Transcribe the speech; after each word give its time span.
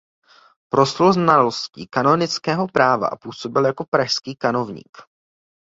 Proslul 0.73 1.13
znalostí 1.13 1.87
kanonického 1.87 2.67
práva 2.67 3.07
a 3.07 3.15
působil 3.15 3.65
jako 3.65 3.85
pražský 3.91 4.35
kanovník. 4.35 4.97